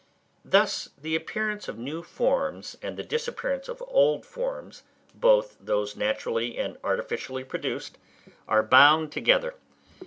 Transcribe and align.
Thus 0.43 0.89
the 0.99 1.15
appearance 1.15 1.67
of 1.67 1.77
new 1.77 2.01
forms 2.01 2.75
and 2.81 2.97
the 2.97 3.03
disappearance 3.03 3.69
of 3.69 3.83
old 3.87 4.25
forms, 4.25 4.81
both 5.13 5.57
those 5.59 5.95
naturally 5.95 6.57
and 6.57 6.77
artificially 6.83 7.43
produced, 7.43 7.99
are 8.47 8.63
bound 8.63 9.11
together. 9.11 9.53